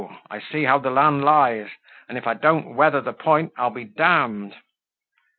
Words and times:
I 0.31 0.39
see 0.39 0.63
how 0.63 0.79
the 0.79 0.89
land 0.89 1.23
lies, 1.23 1.69
and 2.09 2.17
if 2.17 2.25
I 2.25 2.33
don't 2.33 2.73
weather 2.73 3.01
the 3.01 3.13
point, 3.13 3.53
I'll 3.55 3.69
be 3.69 3.85
d 3.85 3.93
d." 3.97 4.51